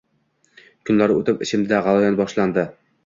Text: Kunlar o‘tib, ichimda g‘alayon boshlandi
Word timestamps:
Kunlar 0.89 1.13
o‘tib, 1.17 1.43
ichimda 1.47 1.83
g‘alayon 1.89 2.19
boshlandi 2.23 2.65